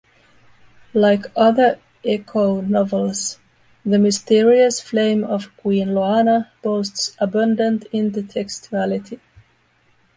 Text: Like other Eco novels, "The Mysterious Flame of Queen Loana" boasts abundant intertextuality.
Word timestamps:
Like 0.95 1.25
other 1.35 1.79
Eco 2.01 2.59
novels, 2.61 3.37
"The 3.85 3.99
Mysterious 3.99 4.79
Flame 4.81 5.23
of 5.23 5.55
Queen 5.57 5.89
Loana" 5.89 6.47
boasts 6.63 7.15
abundant 7.19 7.85
intertextuality. 7.93 9.19